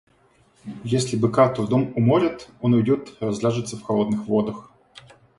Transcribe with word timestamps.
Если 0.83 1.15
быка 1.15 1.47
трудом 1.53 1.93
уморят— 1.95 2.49
он 2.61 2.73
уйдет, 2.73 3.13
разляжется 3.21 3.77
в 3.77 3.83
холодных 3.83 4.25
водах. 4.25 4.71